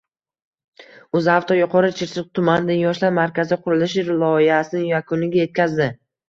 [1.19, 5.91] UzAuto Yuqori Chirchiq tumanida yoshlar markazi qurilishi loyihasini yakuniga yetkazdi